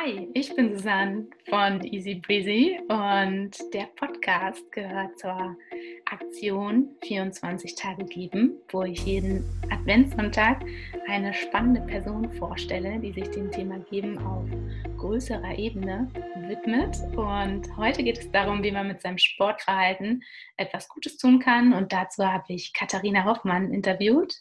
[0.00, 5.56] Hi, ich bin Susanne von Easy Breezy und der Podcast gehört zur
[6.04, 10.64] Aktion 24 Tage geben, wo ich jeden Adventssonntag
[11.08, 14.48] eine spannende Person vorstelle, die sich dem Thema Geben auf
[14.98, 16.08] größerer Ebene
[16.46, 16.96] widmet.
[17.16, 20.22] Und heute geht es darum, wie man mit seinem Sportverhalten
[20.56, 21.72] etwas Gutes tun kann.
[21.72, 24.32] Und dazu habe ich Katharina Hoffmann interviewt.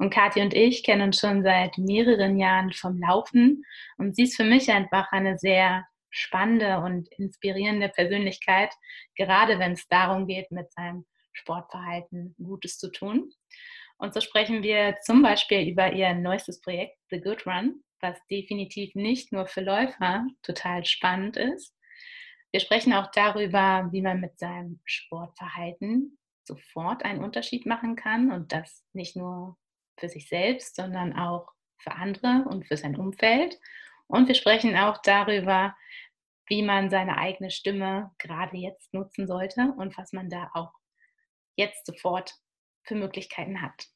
[0.00, 3.66] Und Kathi und ich kennen uns schon seit mehreren Jahren vom Laufen.
[3.98, 8.72] Und sie ist für mich einfach eine sehr spannende und inspirierende Persönlichkeit,
[9.14, 13.30] gerade wenn es darum geht, mit seinem Sportverhalten Gutes zu tun.
[13.98, 18.94] Und so sprechen wir zum Beispiel über ihr neuestes Projekt, The Good Run, was definitiv
[18.94, 21.76] nicht nur für Läufer total spannend ist.
[22.52, 28.50] Wir sprechen auch darüber, wie man mit seinem Sportverhalten sofort einen Unterschied machen kann und
[28.52, 29.58] das nicht nur
[30.00, 33.58] für sich selbst, sondern auch für andere und für sein Umfeld.
[34.06, 35.76] Und wir sprechen auch darüber,
[36.46, 40.72] wie man seine eigene Stimme gerade jetzt nutzen sollte und was man da auch
[41.54, 42.34] jetzt sofort
[42.82, 43.86] für Möglichkeiten hat.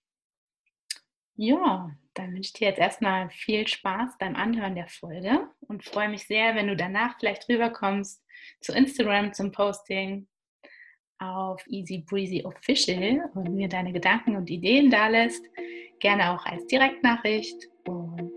[1.37, 6.09] Ja, dann wünsche ich dir jetzt erstmal viel Spaß beim Anhören der Folge und freue
[6.09, 8.23] mich sehr, wenn du danach vielleicht rüberkommst
[8.61, 10.29] zu Instagram zum Posting
[11.19, 15.45] auf Easy Breezy Official und mir deine Gedanken und Ideen da lässt.
[16.01, 17.69] Gerne auch als Direktnachricht.
[17.87, 18.33] Und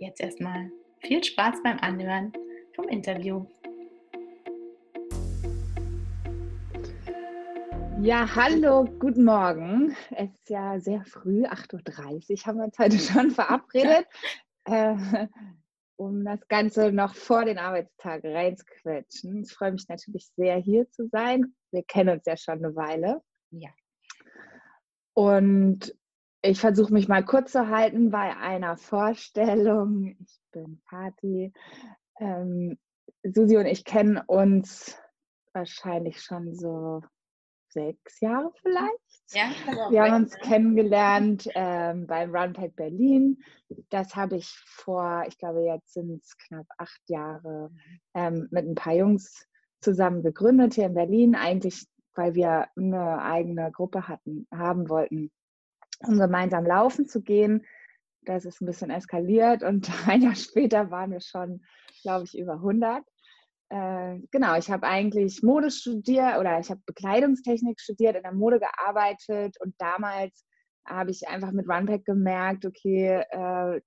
[0.00, 2.32] jetzt erstmal viel Spaß beim Anhören
[2.74, 3.46] vom Interview.
[8.02, 9.94] Ja, hallo, guten Morgen.
[10.10, 14.06] Es ist ja sehr früh, 8.30 Uhr haben wir uns heute schon verabredet.
[14.64, 14.96] äh,
[15.96, 19.42] um das Ganze noch vor den Arbeitstag reinzuquetschen.
[19.42, 21.54] Ich freue mich natürlich sehr, hier zu sein.
[21.72, 23.22] Wir kennen uns ja schon eine Weile.
[23.50, 23.70] Ja.
[25.14, 25.94] Und
[26.42, 30.16] ich versuche mich mal kurz zu halten bei einer Vorstellung.
[30.20, 31.52] Ich bin Kathi.
[32.18, 32.78] Ähm,
[33.22, 34.96] Susi und ich kennen uns
[35.52, 37.02] wahrscheinlich schon so
[37.68, 38.98] sechs Jahre vielleicht.
[39.32, 39.50] Ja,
[39.90, 43.38] wir haben uns kennengelernt ähm, beim Runpack Berlin.
[43.90, 47.70] Das habe ich vor, ich glaube, jetzt sind es knapp acht Jahre
[48.14, 49.46] ähm, mit ein paar Jungs
[49.80, 51.34] zusammen gegründet hier in Berlin.
[51.34, 55.30] Eigentlich, weil wir eine eigene Gruppe hatten, haben wollten,
[56.06, 57.64] um gemeinsam laufen zu gehen.
[58.22, 61.62] Das ist ein bisschen eskaliert und ein Jahr später waren wir schon,
[62.02, 63.02] glaube ich, über 100.
[63.70, 68.58] Äh, genau, ich habe eigentlich Mode studiert oder ich habe Bekleidungstechnik studiert, in der Mode
[68.58, 70.44] gearbeitet und damals
[70.86, 73.80] habe ich einfach mit Runpack gemerkt, okay, äh,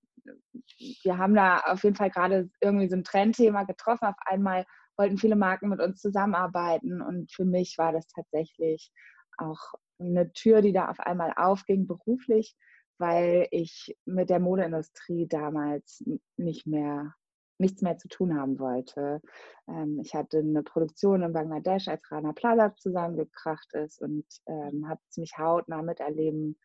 [1.04, 4.06] wir haben da auf jeden Fall gerade irgendwie so ein Trendthema getroffen.
[4.06, 4.66] Auf einmal
[4.98, 8.92] wollten viele Marken mit uns zusammenarbeiten und für mich war das tatsächlich
[9.38, 12.56] auch eine Tür, die da auf einmal aufging beruflich,
[12.98, 16.04] weil ich mit der Modeindustrie damals
[16.38, 17.14] nicht mehr
[17.60, 19.22] nichts mehr zu tun haben wollte.
[19.68, 25.00] Ähm, ich hatte eine Produktion in Bangladesch, als Rana Plaza zusammengekracht ist und ähm, habe
[25.10, 26.58] ziemlich hautnah miterleben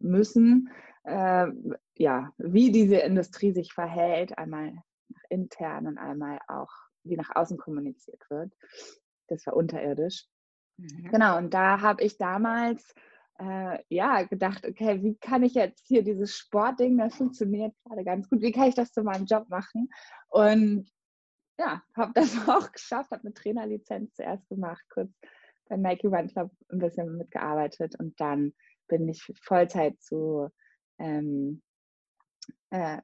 [0.00, 0.70] müssen,
[1.04, 1.46] äh,
[1.96, 4.72] ja, wie diese Industrie sich verhält, einmal
[5.30, 6.72] intern und einmal auch,
[7.04, 8.52] wie nach außen kommuniziert wird.
[9.28, 10.26] Das war unterirdisch.
[10.76, 11.08] Mhm.
[11.10, 12.94] Genau, und da habe ich damals
[13.38, 18.28] äh, ja, gedacht, okay, wie kann ich jetzt hier dieses Sportding, das funktioniert gerade ganz
[18.28, 19.88] gut, wie kann ich das zu meinem Job machen?
[20.28, 20.88] Und
[21.58, 25.12] ja, habe das auch geschafft, habe eine Trainerlizenz zuerst gemacht, kurz
[25.68, 28.52] beim Nike Run Club ein bisschen mitgearbeitet und dann
[28.86, 30.50] bin ich Vollzeit zu
[30.98, 31.62] ähm,
[32.70, 32.98] äh,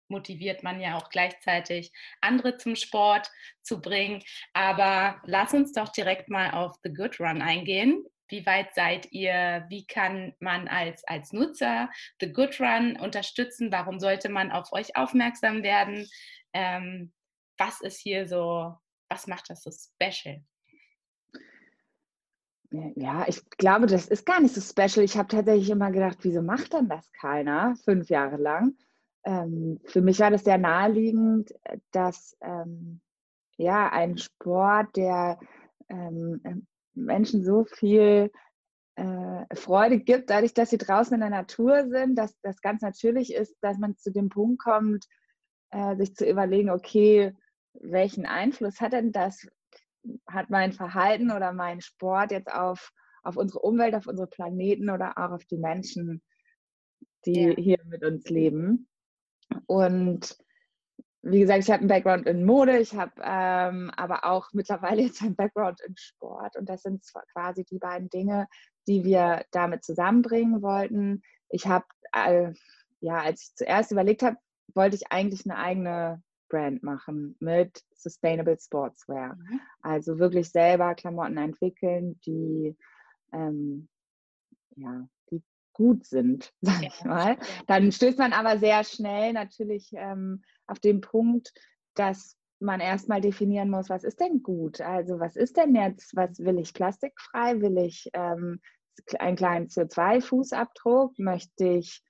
[0.09, 3.29] motiviert man ja auch gleichzeitig andere zum Sport
[3.61, 4.23] zu bringen.
[4.53, 8.05] Aber lass uns doch direkt mal auf The Good Run eingehen.
[8.29, 9.65] Wie weit seid ihr?
[9.69, 11.89] Wie kann man als, als Nutzer
[12.19, 13.71] The Good Run unterstützen?
[13.71, 16.07] Warum sollte man auf euch aufmerksam werden?
[16.53, 17.13] Ähm,
[17.57, 18.75] was ist hier so,
[19.09, 20.43] was macht das so special?
[22.69, 25.05] Ja, ich glaube, das ist gar nicht so special.
[25.05, 28.75] Ich habe tatsächlich immer gedacht, wieso macht denn das keiner fünf Jahre lang?
[29.27, 31.53] Ähm, für mich war das sehr naheliegend,
[31.91, 33.01] dass ähm,
[33.57, 35.37] ja ein Sport, der
[35.89, 38.31] ähm, Menschen so viel
[38.95, 43.33] äh, Freude gibt, dadurch, dass sie draußen in der Natur sind, dass das ganz natürlich
[43.33, 45.05] ist, dass man zu dem Punkt kommt,
[45.71, 47.35] äh, sich zu überlegen, okay,
[47.73, 49.45] welchen Einfluss hat denn das,
[50.25, 55.17] hat mein Verhalten oder mein Sport jetzt auf, auf unsere Umwelt, auf unsere Planeten oder
[55.17, 56.23] auch auf die Menschen,
[57.25, 57.55] die ja.
[57.55, 58.87] hier mit uns leben.
[59.65, 60.37] Und
[61.21, 65.21] wie gesagt, ich habe einen Background in Mode, ich habe ähm, aber auch mittlerweile jetzt
[65.21, 66.55] einen Background in Sport.
[66.57, 67.03] Und das sind
[67.33, 68.47] quasi die beiden Dinge,
[68.87, 71.21] die wir damit zusammenbringen wollten.
[71.49, 72.53] Ich habe, äh,
[73.01, 74.37] ja, als ich zuerst überlegt habe,
[74.73, 79.35] wollte ich eigentlich eine eigene Brand machen mit Sustainable Sportswear.
[79.35, 79.59] Mhm.
[79.81, 82.77] Also wirklich selber Klamotten entwickeln, die
[83.33, 83.89] ähm,
[84.75, 85.07] ja,
[85.77, 87.37] gut sind, sag ich mal.
[87.67, 91.53] Dann stößt man aber sehr schnell natürlich ähm, auf den Punkt,
[91.93, 94.81] dass man erstmal definieren muss, was ist denn gut?
[94.81, 97.61] Also was ist denn jetzt, was will ich plastikfrei?
[97.61, 98.59] Will ich ähm,
[99.19, 101.13] einen kleinen CO2-Fußabdruck?
[101.19, 102.03] Möchte ich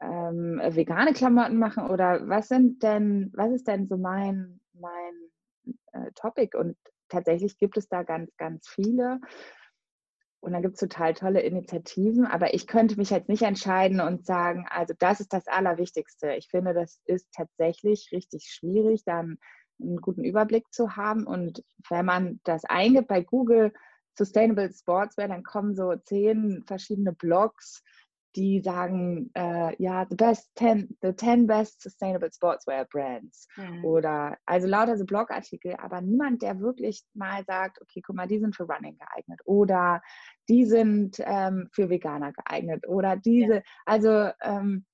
[0.00, 6.10] ähm, vegane Klamotten machen oder was sind denn, was ist denn so mein, mein äh,
[6.16, 6.56] Topic?
[6.58, 6.76] Und
[7.08, 9.20] tatsächlich gibt es da ganz, ganz viele.
[10.44, 14.26] Und dann gibt es total tolle Initiativen, aber ich könnte mich jetzt nicht entscheiden und
[14.26, 16.34] sagen, also das ist das Allerwichtigste.
[16.34, 19.38] Ich finde, das ist tatsächlich richtig schwierig, dann
[19.80, 21.26] einen guten Überblick zu haben.
[21.26, 23.72] Und wenn man das eingibt bei Google
[24.18, 27.82] Sustainable Sportswear, dann kommen so zehn verschiedene Blogs
[28.36, 33.46] die sagen, äh, ja, the best 10, the 10 best sustainable sportswear brands.
[33.56, 33.84] Mhm.
[33.84, 38.40] Oder also lauter so Blogartikel, aber niemand, der wirklich mal sagt, okay, guck mal, die
[38.40, 40.02] sind für Running geeignet oder
[40.48, 43.62] die sind ähm, für Veganer geeignet oder diese, ja.
[43.86, 44.84] also ähm,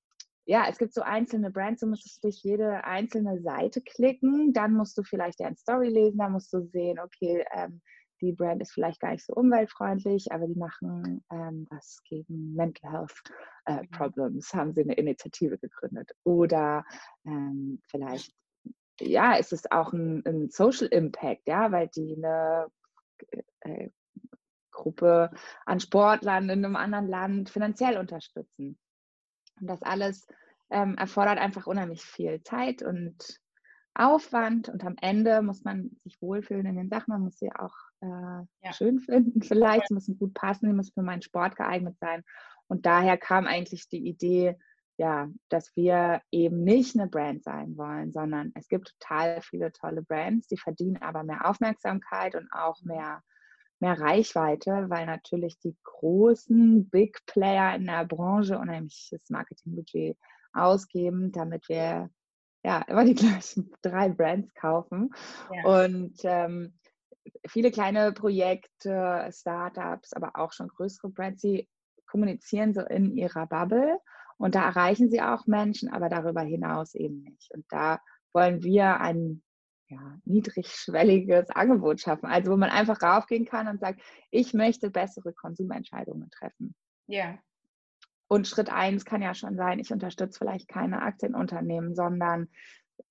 [0.45, 4.97] ja, es gibt so einzelne Brands, du musst durch jede einzelne Seite klicken, dann musst
[4.97, 7.81] du vielleicht deren Story lesen, dann musst du sehen, okay, ähm,
[8.21, 12.91] die Brand ist vielleicht gar nicht so umweltfreundlich, aber die machen ähm, was gegen Mental
[12.91, 13.21] Health
[13.65, 13.83] äh.
[13.87, 16.11] Problems, haben sie eine Initiative gegründet.
[16.23, 16.85] Oder
[17.25, 18.33] ähm, vielleicht,
[18.99, 22.67] ja, ist es auch ein, ein, Social Impact, ja, weil die eine
[23.61, 23.89] äh,
[24.71, 25.31] Gruppe
[25.65, 28.79] an Sportlern in einem anderen Land finanziell unterstützen.
[29.59, 30.27] Und das alles
[30.69, 33.41] ähm, erfordert einfach unheimlich viel Zeit und
[33.93, 37.75] Aufwand und am Ende muss man sich wohlfühlen in den Sachen, man muss sie auch
[37.99, 38.73] äh, ja.
[38.73, 42.23] schön finden vielleicht, sie müssen gut passen, sie müssen für meinen Sport geeignet sein.
[42.67, 44.57] Und daher kam eigentlich die Idee,
[44.97, 50.03] ja, dass wir eben nicht eine Brand sein wollen, sondern es gibt total viele tolle
[50.03, 53.21] Brands, die verdienen aber mehr Aufmerksamkeit und auch mehr,
[53.81, 60.17] mehr Reichweite, weil natürlich die großen Big Player in der Branche unheimliches Marketingbudget
[60.53, 62.09] ausgeben, damit wir
[62.63, 65.09] ja immer die gleichen drei Brands kaufen.
[65.53, 65.83] Ja.
[65.83, 66.77] Und ähm,
[67.47, 71.67] viele kleine Projekte, Startups, aber auch schon größere Brands, die
[72.05, 73.99] kommunizieren so in ihrer Bubble
[74.41, 77.51] und da erreichen sie auch Menschen, aber darüber hinaus eben nicht.
[77.53, 77.99] Und da
[78.33, 79.43] wollen wir ein
[79.91, 85.33] ja, niedrigschwelliges Angebot schaffen, also wo man einfach raufgehen kann und sagt, ich möchte bessere
[85.33, 86.73] Konsumentscheidungen treffen.
[87.07, 87.37] Ja.
[88.27, 92.47] Und Schritt eins kann ja schon sein, ich unterstütze vielleicht keine Aktienunternehmen, sondern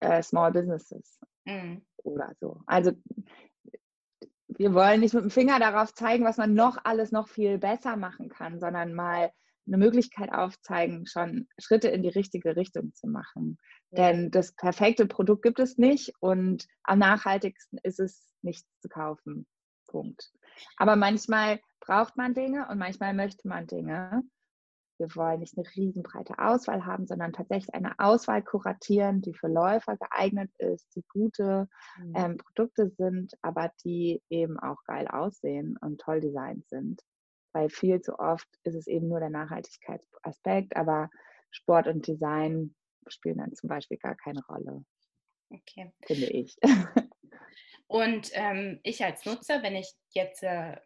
[0.00, 1.84] äh, Small Businesses mhm.
[1.98, 2.62] oder so.
[2.66, 2.92] Also
[4.46, 7.96] wir wollen nicht mit dem Finger darauf zeigen, was man noch alles noch viel besser
[7.96, 9.30] machen kann, sondern mal
[9.66, 13.58] eine Möglichkeit aufzeigen, schon Schritte in die richtige Richtung zu machen.
[13.92, 19.46] Denn das perfekte Produkt gibt es nicht und am nachhaltigsten ist es nicht zu kaufen.
[19.88, 20.32] Punkt.
[20.76, 24.22] Aber manchmal braucht man Dinge und manchmal möchte man Dinge.
[24.98, 29.96] Wir wollen nicht eine riesenbreite Auswahl haben, sondern tatsächlich eine Auswahl kuratieren, die für Läufer
[29.96, 31.68] geeignet ist, die gute
[31.98, 32.12] mhm.
[32.14, 37.00] ähm, Produkte sind, aber die eben auch geil aussehen und toll designt sind.
[37.52, 41.10] Weil viel zu oft ist es eben nur der Nachhaltigkeitsaspekt, aber
[41.50, 42.74] Sport und Design
[43.08, 44.84] spielen dann zum Beispiel gar keine Rolle.
[45.50, 45.92] Okay.
[46.06, 46.56] Finde ich.
[47.86, 50.76] Und ähm, ich als Nutzer, wenn ich jetzt äh,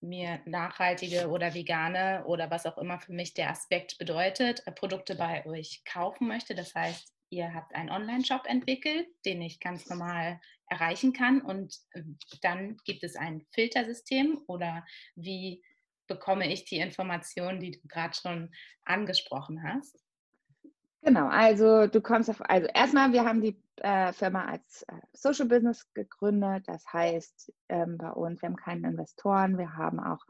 [0.00, 5.16] mir nachhaltige oder vegane oder was auch immer für mich der Aspekt bedeutet, äh, Produkte
[5.16, 10.40] bei euch kaufen möchte, das heißt, ihr habt einen Online-Shop entwickelt, den ich ganz normal
[10.68, 12.02] erreichen kann und äh,
[12.40, 15.62] dann gibt es ein Filtersystem oder wie
[16.06, 18.54] bekomme ich die Informationen, die du gerade schon
[18.84, 20.05] angesprochen hast?
[21.02, 25.46] Genau, also du kommst auf, also erstmal, wir haben die äh, Firma als äh, Social
[25.46, 26.64] Business gegründet.
[26.66, 30.24] Das heißt, ähm, bei uns, wir haben keine Investoren, wir haben auch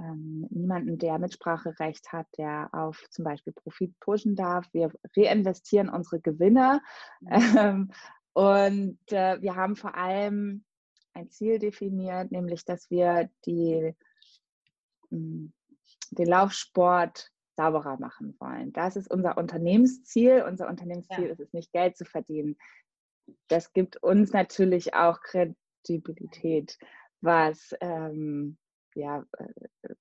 [0.00, 4.66] ähm, niemanden, der Mitspracherecht hat, der auf zum Beispiel Profit pushen darf.
[4.72, 6.80] Wir reinvestieren unsere Gewinne
[7.20, 7.28] mhm.
[7.56, 7.90] ähm,
[8.32, 10.64] und äh, wir haben vor allem
[11.14, 13.94] ein Ziel definiert, nämlich dass wir die,
[15.10, 15.52] mh, hm,
[16.10, 18.72] den Laufsport sauberer machen wollen.
[18.72, 20.44] Das ist unser Unternehmensziel.
[20.46, 21.30] Unser Unternehmensziel ja.
[21.30, 22.56] ist es nicht, Geld zu verdienen.
[23.48, 26.78] Das gibt uns natürlich auch Kredibilität,
[27.20, 28.58] was ähm,
[28.94, 29.94] ja äh,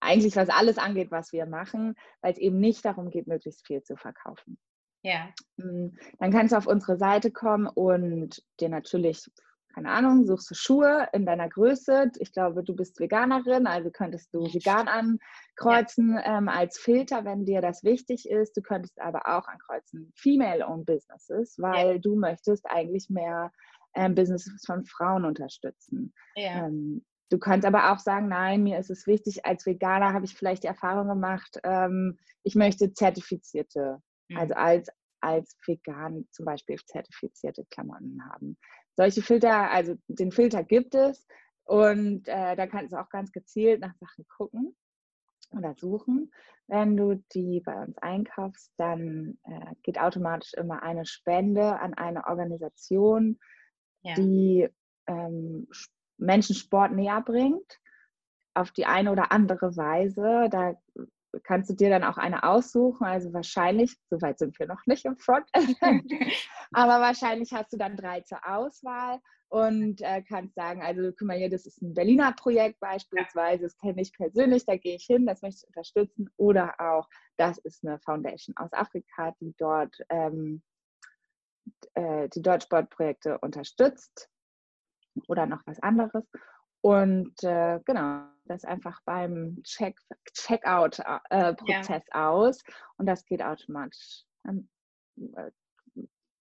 [0.00, 3.82] eigentlich was alles angeht, was wir machen, weil es eben nicht darum geht, möglichst viel
[3.82, 4.58] zu verkaufen.
[5.02, 5.28] Ja.
[5.58, 9.30] Hm, dann kannst du auf unsere Seite kommen und dir natürlich
[9.76, 12.10] keine Ahnung, suchst du Schuhe in deiner Größe.
[12.18, 16.38] Ich glaube, du bist Veganerin, also könntest du vegan ankreuzen ja.
[16.38, 18.56] ähm, als Filter, wenn dir das wichtig ist.
[18.56, 21.98] Du könntest aber auch ankreuzen Female-Owned Businesses, weil ja.
[21.98, 23.52] du möchtest eigentlich mehr
[23.94, 26.14] ähm, Businesses von Frauen unterstützen.
[26.36, 26.68] Ja.
[26.68, 30.34] Ähm, du kannst aber auch sagen, nein, mir ist es wichtig, als Veganer habe ich
[30.34, 33.98] vielleicht die Erfahrung gemacht, ähm, ich möchte zertifizierte,
[34.30, 34.38] mhm.
[34.38, 34.88] also als
[35.20, 38.56] als vegan zum Beispiel zertifizierte Klamotten haben.
[38.96, 41.26] Solche Filter, also den Filter gibt es
[41.64, 44.74] und äh, da kannst du auch ganz gezielt nach Sachen gucken
[45.50, 46.32] oder suchen.
[46.66, 52.26] Wenn du die bei uns einkaufst, dann äh, geht automatisch immer eine Spende an eine
[52.26, 53.38] Organisation,
[54.02, 54.14] ja.
[54.14, 54.68] die
[55.06, 55.68] ähm,
[56.16, 57.78] Menschen Sport näher bringt,
[58.54, 60.48] auf die eine oder andere Weise.
[60.50, 60.74] Da
[61.42, 63.04] kannst du dir dann auch eine aussuchen.
[63.04, 65.76] Also wahrscheinlich, soweit sind wir noch nicht im Frontend,
[66.72, 71.36] aber wahrscheinlich hast du dann drei zur Auswahl und äh, kannst sagen, also guck mal
[71.36, 75.26] hier, das ist ein Berliner Projekt beispielsweise, das kenne ich persönlich, da gehe ich hin,
[75.26, 76.28] das möchte ich unterstützen.
[76.36, 80.62] Oder auch, das ist eine Foundation aus Afrika, die dort ähm,
[81.94, 84.28] äh, die dort Sportprojekte unterstützt
[85.28, 86.24] oder noch was anderes.
[86.80, 89.98] Und äh, genau, das einfach beim Check,
[90.32, 92.30] Checkout-Prozess äh, ja.
[92.30, 92.62] aus
[92.96, 94.24] und das geht automatisch.
[94.46, 94.68] Ähm,
[95.36, 95.50] äh,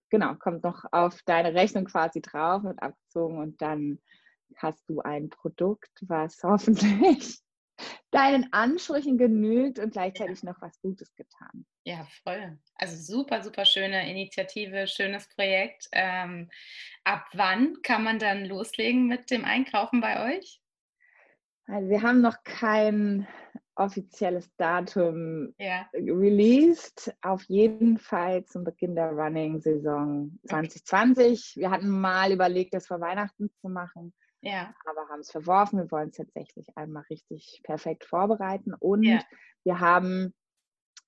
[0.10, 4.00] genau, kommt noch auf deine Rechnung quasi drauf, wird abgezogen und dann
[4.58, 7.40] hast du ein Produkt, was hoffentlich
[8.12, 10.52] deinen Ansprüchen genügt und gleichzeitig ja.
[10.52, 11.66] noch was Gutes getan.
[11.84, 12.58] Ja, voll.
[12.76, 15.90] Also super, super schöne Initiative, schönes Projekt.
[15.92, 16.50] Ähm,
[17.04, 20.62] ab wann kann man dann loslegen mit dem Einkaufen bei euch?
[21.68, 23.28] Also wir haben noch kein
[23.76, 25.88] offizielles Datum ja.
[25.94, 27.14] released.
[27.22, 31.56] Auf jeden Fall zum Beginn der Running-Saison 2020.
[31.58, 34.14] Wir hatten mal überlegt, das vor Weihnachten zu machen.
[34.42, 34.74] Ja.
[34.86, 35.80] Aber haben es verworfen.
[35.80, 38.74] Wir wollen es tatsächlich einmal richtig perfekt vorbereiten.
[38.74, 39.20] Und ja.
[39.64, 40.34] wir haben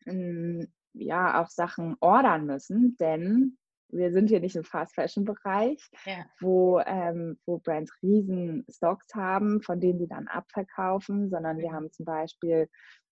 [0.06, 3.58] ähm, ja auch Sachen ordern müssen, denn
[3.89, 6.25] wir sind hier nicht im Fast Fashion Bereich, ja.
[6.39, 11.74] wo, ähm, wo Brands riesen Stocks haben, von denen sie dann abverkaufen, sondern wir mhm.
[11.74, 12.70] haben zum Beispiel,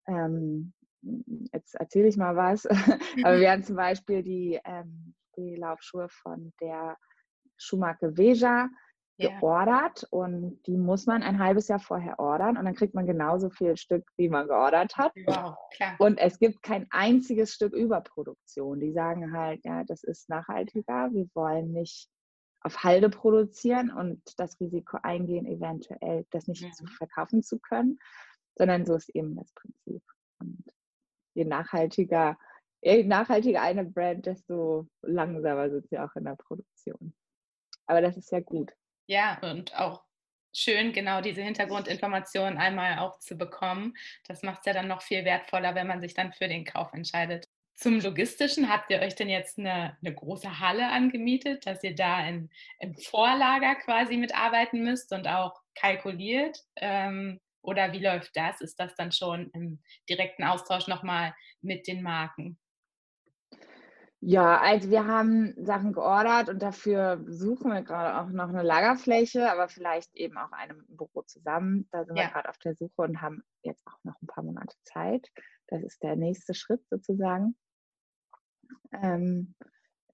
[0.08, 0.74] ähm,
[1.54, 2.66] jetzt erzähle ich mal was,
[3.24, 6.98] aber wir haben zum Beispiel die, ähm, die Laufschuhe von der
[7.58, 8.70] Schuhmarke Veja.
[9.18, 13.50] Geordert und die muss man ein halbes Jahr vorher ordern und dann kriegt man genauso
[13.50, 15.14] viel Stück, wie man geordert hat.
[15.26, 15.96] Wow, klar.
[16.00, 18.80] Und es gibt kein einziges Stück Überproduktion.
[18.80, 22.10] Die sagen halt, ja, das ist nachhaltiger, wir wollen nicht
[22.62, 26.74] auf Halde produzieren und das Risiko eingehen, eventuell das nicht mhm.
[26.74, 28.00] zu verkaufen zu können,
[28.58, 30.02] sondern so ist eben das Prinzip.
[30.40, 30.64] Und
[31.36, 32.38] je nachhaltiger,
[32.82, 37.14] je nachhaltiger eine Brand, desto langsamer sind sie auch in der Produktion.
[37.86, 38.74] Aber das ist ja gut.
[39.08, 40.04] Ja, und auch
[40.54, 43.94] schön, genau diese Hintergrundinformationen einmal auch zu bekommen.
[44.28, 46.94] Das macht es ja dann noch viel wertvoller, wenn man sich dann für den Kauf
[46.94, 47.48] entscheidet.
[47.76, 52.26] Zum Logistischen habt ihr euch denn jetzt eine, eine große Halle angemietet, dass ihr da
[52.26, 56.64] in, im Vorlager quasi mitarbeiten müsst und auch kalkuliert?
[56.78, 58.62] Ähm, oder wie läuft das?
[58.62, 62.58] Ist das dann schon im direkten Austausch nochmal mit den Marken?
[64.22, 69.52] Ja, also wir haben Sachen geordert und dafür suchen wir gerade auch noch eine Lagerfläche,
[69.52, 71.88] aber vielleicht eben auch eine im Büro zusammen.
[71.92, 72.24] Da sind ja.
[72.24, 75.30] wir gerade auf der Suche und haben jetzt auch noch ein paar Monate Zeit.
[75.68, 77.56] Das ist der nächste Schritt sozusagen.
[78.92, 79.54] Ähm,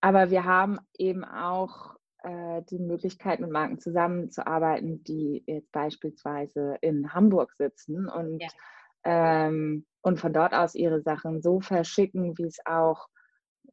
[0.02, 7.14] aber wir haben eben auch äh, die Möglichkeit, mit Marken zusammenzuarbeiten, die jetzt beispielsweise in
[7.14, 8.50] Hamburg sitzen und, ja.
[9.04, 13.08] ähm, und von dort aus ihre Sachen so verschicken, wie es auch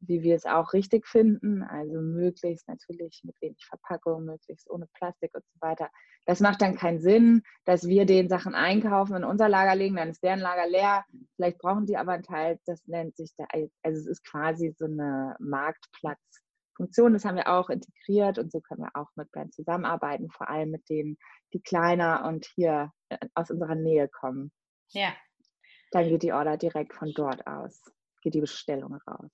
[0.01, 5.31] wie wir es auch richtig finden, also möglichst natürlich mit wenig Verpackung, möglichst ohne Plastik
[5.33, 5.89] und so weiter.
[6.25, 10.09] Das macht dann keinen Sinn, dass wir den Sachen einkaufen, in unser Lager legen, dann
[10.09, 11.05] ist deren Lager leer.
[11.35, 14.85] Vielleicht brauchen die aber einen Teil, das nennt sich, der, also es ist quasi so
[14.85, 17.13] eine Marktplatzfunktion.
[17.13, 20.71] Das haben wir auch integriert und so können wir auch mit Brands zusammenarbeiten, vor allem
[20.71, 21.17] mit denen,
[21.53, 24.51] die kleiner und hier äh, aus unserer Nähe kommen.
[24.89, 25.13] Ja.
[25.91, 27.81] Dann geht die Order direkt von dort aus,
[28.21, 29.31] geht die Bestellung raus.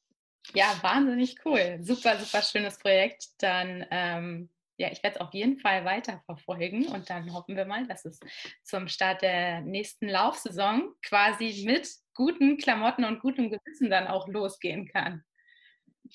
[0.53, 1.79] Ja, wahnsinnig cool.
[1.81, 3.25] Super, super schönes Projekt.
[3.39, 7.87] Dann, ähm, ja, ich werde es auf jeden Fall weiterverfolgen und dann hoffen wir mal,
[7.87, 8.19] dass es
[8.63, 14.87] zum Start der nächsten Laufsaison quasi mit guten Klamotten und gutem Gewissen dann auch losgehen
[14.87, 15.23] kann.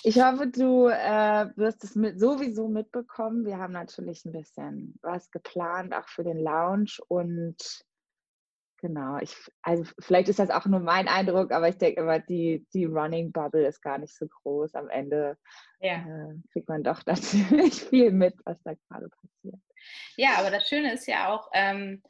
[0.03, 3.45] Ich hoffe, du äh, wirst es mit, sowieso mitbekommen.
[3.45, 7.85] Wir haben natürlich ein bisschen was geplant, auch für den Lounge und
[8.83, 12.67] Genau, ich, also vielleicht ist das auch nur mein Eindruck, aber ich denke immer, die,
[12.73, 14.75] die Running Bubble ist gar nicht so groß.
[14.75, 15.37] Am Ende
[15.81, 15.97] ja.
[15.97, 19.61] äh, kriegt man doch natürlich viel mit, was da gerade passiert.
[20.17, 22.03] Ja, aber das Schöne ist ja auch, ähm,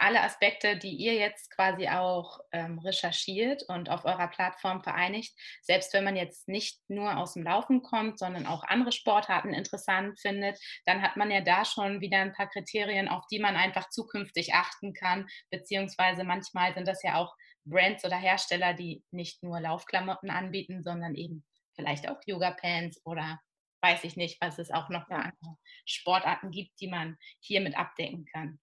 [0.00, 5.92] alle Aspekte, die ihr jetzt quasi auch ähm, recherchiert und auf eurer Plattform vereinigt, selbst
[5.92, 10.58] wenn man jetzt nicht nur aus dem Laufen kommt, sondern auch andere Sportarten interessant findet,
[10.86, 14.54] dann hat man ja da schon wieder ein paar Kriterien, auf die man einfach zukünftig
[14.54, 20.30] achten kann, beziehungsweise manchmal sind das ja auch Brands oder Hersteller, die nicht nur Laufklamotten
[20.30, 23.38] anbieten, sondern eben vielleicht auch Yoga-Pants oder
[23.82, 28.26] weiß ich nicht, was es auch noch für andere Sportarten gibt, die man hiermit abdecken
[28.26, 28.60] kann.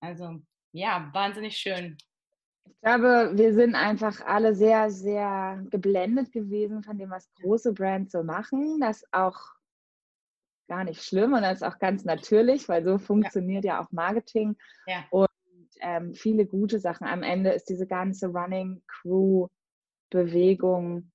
[0.00, 0.40] Also
[0.72, 1.96] ja, wahnsinnig schön.
[2.66, 8.12] Ich glaube, wir sind einfach alle sehr, sehr geblendet gewesen von dem, was große Brands
[8.12, 8.80] so machen.
[8.80, 9.38] Das ist auch
[10.68, 13.90] gar nicht schlimm und das ist auch ganz natürlich, weil so funktioniert ja, ja auch
[13.90, 14.56] Marketing.
[14.86, 15.04] Ja.
[15.10, 15.28] Und
[15.80, 17.06] ähm, viele gute Sachen.
[17.06, 19.48] Am Ende ist diese ganze Running Crew
[20.10, 21.10] Bewegung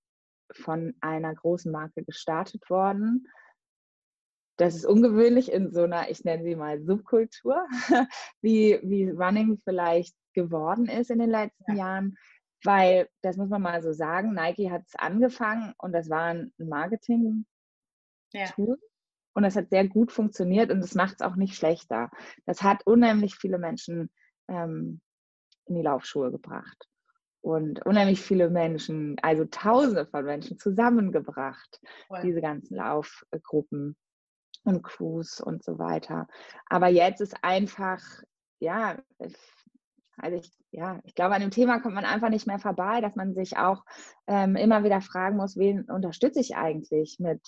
[0.51, 3.27] von einer großen Marke gestartet worden
[4.57, 7.65] das ist ungewöhnlich in so einer, ich nenne sie mal Subkultur,
[8.41, 11.77] wie, wie Running vielleicht geworden ist in den letzten ja.
[11.77, 12.17] Jahren.
[12.63, 16.51] Weil, das muss man mal so sagen, Nike hat es angefangen und das war ein
[16.57, 17.45] Marketing-Tool.
[18.33, 18.75] Ja.
[19.33, 22.09] Und das hat sehr gut funktioniert und das macht es auch nicht schlechter.
[22.45, 24.09] Das hat unheimlich viele Menschen
[24.47, 25.01] ähm,
[25.65, 26.87] in die Laufschuhe gebracht
[27.45, 32.21] und unheimlich viele Menschen, also Tausende von Menschen zusammengebracht, Voll.
[32.21, 33.95] diese ganzen Laufgruppen
[34.65, 36.27] und Crews und so weiter.
[36.67, 38.01] Aber jetzt ist einfach,
[38.59, 38.97] ja,
[40.17, 43.15] also ich, ja, ich glaube, an dem Thema kommt man einfach nicht mehr vorbei, dass
[43.15, 43.85] man sich auch
[44.27, 47.41] ähm, immer wieder fragen muss, wen unterstütze ich eigentlich mit,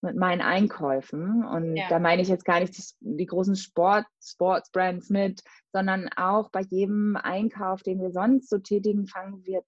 [0.00, 1.44] mit meinen Einkäufen?
[1.44, 1.88] Und ja.
[1.88, 5.42] da meine ich jetzt gar nicht die, die großen Sport, Sportsbrands mit,
[5.72, 9.62] sondern auch bei jedem Einkauf, den wir sonst so tätigen, fangen wir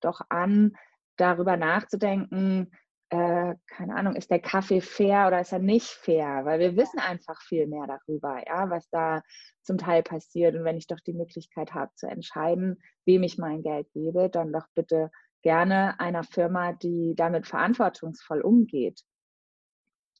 [0.00, 0.74] doch an,
[1.16, 2.70] darüber nachzudenken,
[3.10, 6.44] äh, keine Ahnung, ist der Kaffee fair oder ist er nicht fair?
[6.44, 9.22] Weil wir wissen einfach viel mehr darüber, ja, was da
[9.62, 10.54] zum Teil passiert.
[10.54, 14.52] Und wenn ich doch die Möglichkeit habe zu entscheiden, wem ich mein Geld gebe, dann
[14.52, 15.10] doch bitte
[15.42, 19.00] gerne einer Firma, die damit verantwortungsvoll umgeht.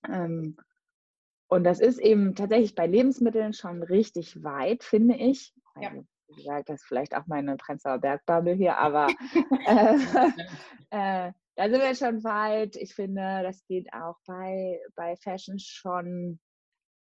[0.09, 0.57] Ähm,
[1.47, 5.53] und das ist eben tatsächlich bei Lebensmitteln schon richtig weit, finde ich.
[5.81, 5.91] Ja.
[5.91, 9.09] Also, wie gesagt, das ist vielleicht auch meine Prenzlauer Bergbubble hier, aber
[9.67, 9.97] äh,
[11.29, 12.77] äh, da sind wir schon weit.
[12.77, 16.39] Ich finde, das geht auch bei, bei Fashion schon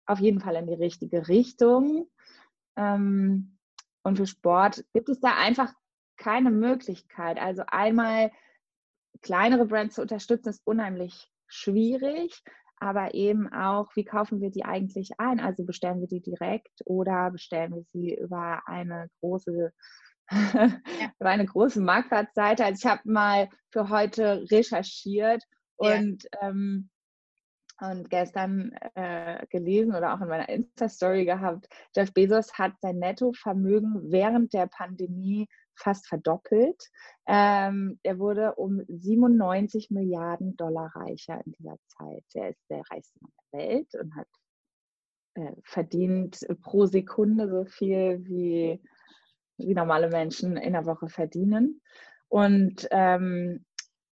[0.06, 2.10] auf jeden Fall in die richtige Richtung.
[2.76, 3.58] Ähm,
[4.02, 5.72] und für Sport gibt es da einfach
[6.16, 7.38] keine Möglichkeit.
[7.38, 8.30] Also einmal
[9.22, 12.42] kleinere Brands zu unterstützen, ist unheimlich schwierig,
[12.76, 15.40] aber eben auch, wie kaufen wir die eigentlich ein?
[15.40, 19.72] Also bestellen wir die direkt oder bestellen wir sie über eine große
[20.30, 20.72] ja.
[21.18, 22.64] war eine große Marktplatzseite.
[22.64, 25.42] Also ich habe mal für heute recherchiert
[25.76, 26.48] und, ja.
[26.48, 26.90] ähm,
[27.80, 31.66] und gestern äh, gelesen oder auch in meiner Insta-Story gehabt,
[31.96, 36.82] Jeff Bezos hat sein Nettovermögen während der Pandemie fast verdoppelt.
[37.26, 42.24] Ähm, er wurde um 97 Milliarden Dollar reicher in dieser Zeit.
[42.34, 44.28] Er ist der reichste Mann der Welt und hat
[45.34, 48.82] äh, verdient pro Sekunde so viel wie
[49.66, 51.80] wie normale Menschen in der Woche verdienen.
[52.28, 53.64] Und, ähm,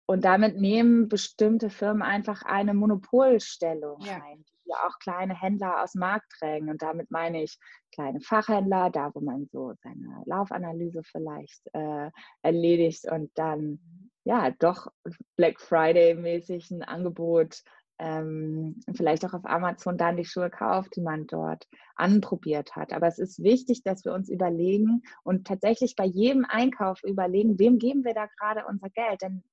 [0.06, 4.16] und damit nehmen bestimmte Firmen einfach eine Monopolstellung ja.
[4.16, 6.70] ein, die auch kleine Händler aus dem Markt drängen.
[6.70, 7.58] Und damit meine ich
[7.94, 13.80] kleine Fachhändler, da wo man so seine Laufanalyse vielleicht äh, erledigt und dann
[14.24, 14.88] ja doch
[15.36, 17.62] Black Friday-mäßig ein Angebot
[17.98, 22.92] ähm, vielleicht auch auf Amazon dann die Schuhe kauft, die man dort anprobiert hat.
[22.92, 27.80] Aber es ist wichtig, dass wir uns überlegen und tatsächlich bei jedem Einkauf überlegen, wem
[27.80, 29.22] geben wir da gerade unser Geld?
[29.22, 29.44] Denn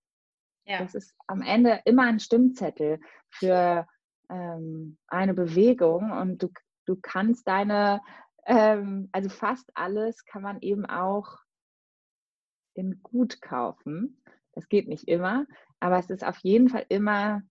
[0.66, 0.78] ja.
[0.78, 3.00] das ist am Ende immer ein Stimmzettel
[3.30, 3.86] für
[4.28, 6.48] ähm, eine Bewegung und du,
[6.86, 8.00] du kannst deine,
[8.46, 11.38] ähm, also fast alles kann man eben auch
[12.74, 14.20] in Gut kaufen.
[14.54, 15.46] Das geht nicht immer,
[15.80, 17.42] aber es ist auf jeden Fall immer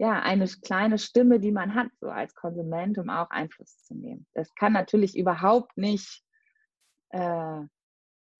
[0.00, 4.26] ja, eine kleine Stimme, die man hat, so als Konsument, um auch Einfluss zu nehmen.
[4.32, 6.22] Das kann natürlich überhaupt nicht
[7.10, 7.60] äh,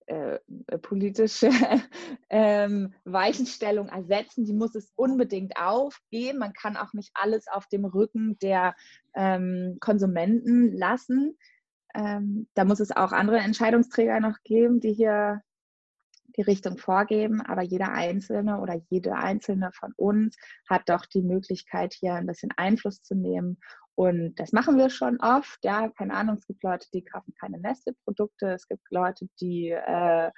[0.07, 0.39] äh,
[0.81, 1.51] politische
[2.31, 4.47] ähm, Weichenstellung ersetzen.
[4.47, 6.39] Die muss es unbedingt aufgeben.
[6.39, 8.75] Man kann auch nicht alles auf dem Rücken der
[9.15, 11.37] ähm, Konsumenten lassen.
[11.95, 15.43] Ähm, da muss es auch andere Entscheidungsträger noch geben, die hier
[16.41, 20.37] die Richtung vorgeben, aber jeder Einzelne oder jede Einzelne von uns
[20.69, 23.59] hat doch die Möglichkeit, hier ein bisschen Einfluss zu nehmen.
[23.95, 25.59] Und das machen wir schon oft.
[25.63, 28.53] Ja, keine Ahnung, es gibt Leute, die kaufen keine Nestle-Produkte.
[28.53, 30.31] Es gibt Leute, die, äh,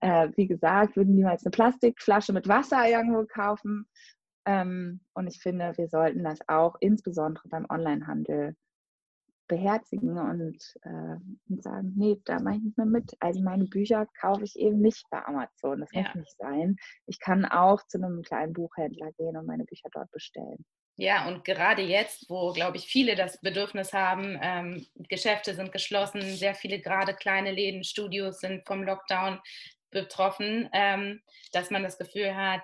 [0.00, 3.86] äh, wie gesagt, würden niemals eine Plastikflasche mit Wasser irgendwo kaufen.
[4.46, 8.56] Ähm, und ich finde, wir sollten das auch insbesondere beim Onlinehandel
[9.46, 11.16] beherzigen und, äh,
[11.48, 13.12] und sagen, nee, da mache ich nicht mehr mit.
[13.20, 15.80] Also meine Bücher kaufe ich eben nicht bei Amazon.
[15.80, 16.02] Das ja.
[16.02, 16.76] muss nicht sein.
[17.06, 20.64] Ich kann auch zu einem kleinen Buchhändler gehen und meine Bücher dort bestellen.
[20.96, 26.22] Ja, und gerade jetzt, wo, glaube ich, viele das Bedürfnis haben, ähm, Geschäfte sind geschlossen,
[26.22, 29.40] sehr viele gerade kleine Läden, Studios sind vom Lockdown
[29.90, 31.20] betroffen, ähm,
[31.52, 32.62] dass man das Gefühl hat,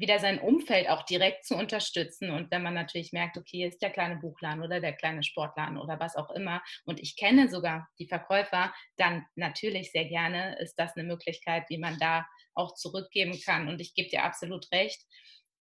[0.00, 2.30] wieder sein Umfeld auch direkt zu unterstützen.
[2.30, 5.98] Und wenn man natürlich merkt, okay, ist der kleine Buchladen oder der kleine Sportladen oder
[6.00, 10.96] was auch immer, und ich kenne sogar die Verkäufer, dann natürlich sehr gerne ist das
[10.96, 13.68] eine Möglichkeit, wie man da auch zurückgeben kann.
[13.68, 15.00] Und ich gebe dir absolut recht.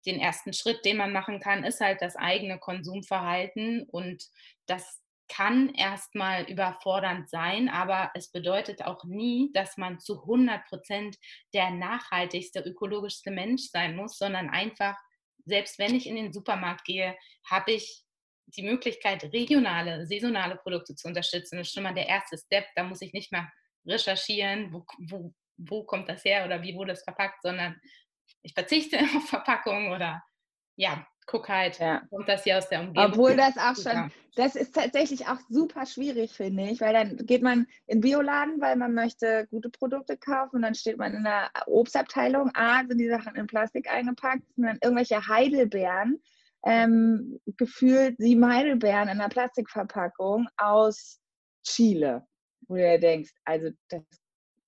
[0.06, 4.24] Den ersten Schritt, den man machen kann, ist halt das eigene Konsumverhalten und
[4.66, 11.18] das kann erstmal überfordernd sein, aber es bedeutet auch nie, dass man zu 100 Prozent
[11.54, 14.98] der nachhaltigste, ökologischste Mensch sein muss, sondern einfach,
[15.46, 17.18] selbst wenn ich in den Supermarkt gehe,
[17.50, 18.04] habe ich
[18.48, 21.58] die Möglichkeit, regionale, saisonale Produkte zu unterstützen.
[21.58, 22.66] Das ist schon mal der erste Step.
[22.76, 23.52] Da muss ich nicht mehr
[23.86, 27.80] recherchieren, wo, wo, wo kommt das her oder wie wurde es verpackt, sondern
[28.42, 30.24] ich verzichte auf Verpackung oder
[30.78, 32.02] ja, guck halt, ja.
[32.10, 33.12] kommt das hier aus der Umgebung.
[33.12, 37.44] Obwohl das auch schon, das ist tatsächlich auch super schwierig, finde ich, weil dann geht
[37.44, 41.52] man in Bioladen, weil man möchte gute Produkte kaufen und dann steht man in der
[41.68, 46.22] Obstabteilung, A, sind die Sachen in Plastik eingepackt, sind dann irgendwelche Heidelbeeren,
[46.66, 51.20] ähm, gefühlt sieben Heidelbeeren in einer Plastikverpackung aus
[51.64, 52.26] Chile,
[52.68, 54.02] wo du dir denkst, also das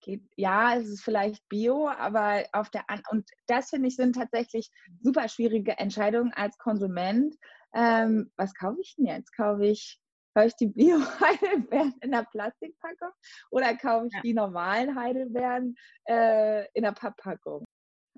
[0.01, 4.15] geht, ja, es ist vielleicht Bio, aber auf der An und das finde ich sind
[4.15, 4.69] tatsächlich
[5.01, 7.35] super schwierige Entscheidungen als Konsument.
[7.73, 9.35] Ähm, was kaufe ich denn jetzt?
[9.35, 9.99] Kaufe ich,
[10.33, 13.11] kaufe ich die Bio-Heidelbeeren in der Plastikpackung
[13.51, 14.21] oder kaufe ich ja.
[14.21, 17.65] die normalen Heidelbeeren äh, in der Papppackung?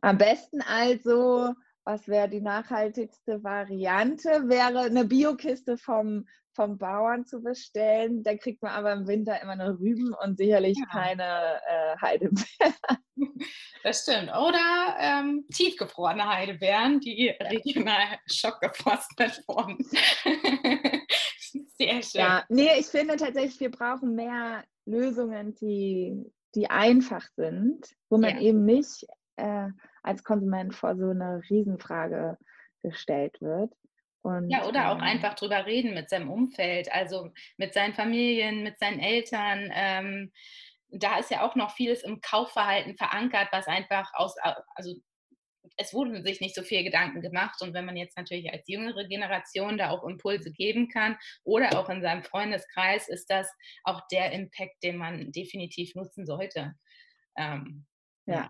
[0.02, 4.48] Am besten also was wäre die nachhaltigste Variante?
[4.48, 8.24] Wäre eine Biokiste vom, vom Bauern zu bestellen.
[8.24, 10.86] Da kriegt man aber im Winter immer nur Rüben und sicherlich ja.
[10.92, 12.76] keine äh, Heidelbeeren.
[13.84, 14.30] Das stimmt.
[14.30, 17.48] Oder ähm, tiefgefrorene Heidelbeeren, die ja.
[17.48, 19.78] regional schockgefrostet wurden.
[21.78, 22.22] Sehr schön.
[22.22, 28.36] Ja, nee, ich finde tatsächlich, wir brauchen mehr Lösungen, die, die einfach sind, wo man
[28.36, 28.42] ja.
[28.42, 29.06] eben nicht
[29.38, 29.70] äh,
[30.04, 32.38] als Konsument vor so eine Riesenfrage
[32.82, 33.74] gestellt wird.
[34.24, 38.64] Und, ja, oder auch ähm, einfach drüber reden mit seinem Umfeld, also mit seinen Familien,
[38.64, 39.72] mit seinen Eltern.
[39.74, 40.32] Ähm,
[40.90, 44.36] da ist ja auch noch vieles im Kaufverhalten verankert, was einfach aus,
[44.76, 44.96] also
[45.78, 47.62] es wurden sich nicht so viel Gedanken gemacht.
[47.62, 51.90] Und wenn man jetzt natürlich als jüngere Generation da auch Impulse geben kann oder auch
[51.90, 53.50] in seinem Freundeskreis, ist das
[53.84, 56.76] auch der Impact, den man definitiv nutzen sollte.
[57.38, 57.86] Ähm,
[58.26, 58.50] ja.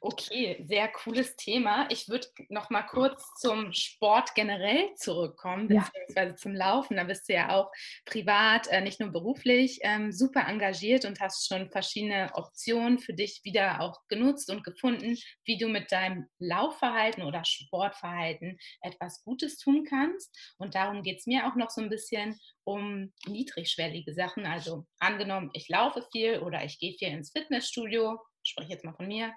[0.00, 1.86] Okay, sehr cooles Thema.
[1.88, 6.36] Ich würde noch mal kurz zum Sport generell zurückkommen, beziehungsweise ja.
[6.36, 6.96] zum Laufen.
[6.96, 7.70] Da bist du ja auch
[8.04, 13.40] privat, äh, nicht nur beruflich, ähm, super engagiert und hast schon verschiedene Optionen für dich
[13.44, 19.84] wieder auch genutzt und gefunden, wie du mit deinem Laufverhalten oder Sportverhalten etwas Gutes tun
[19.88, 20.36] kannst.
[20.58, 24.46] Und darum geht es mir auch noch so ein bisschen um niedrigschwellige Sachen.
[24.46, 28.18] Also angenommen, ich laufe viel oder ich gehe viel ins Fitnessstudio,
[28.50, 29.32] spreche jetzt mal von mir,